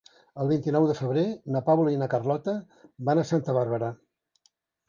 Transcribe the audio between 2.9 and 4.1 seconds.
van a Santa Bàrbara.